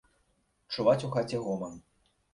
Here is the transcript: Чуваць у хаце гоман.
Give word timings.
Чуваць 0.75 1.05
у 1.09 1.13
хаце 1.17 1.45
гоман. 1.45 1.79